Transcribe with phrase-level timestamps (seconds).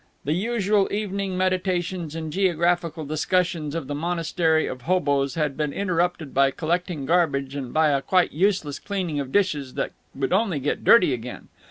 [0.23, 6.33] The usual evening meditations and geographical discussions of the monastery of hoboes had been interrupted
[6.33, 10.83] by collecting garbage and by a quite useless cleaning of dishes that would only get
[10.83, 11.49] dirty again.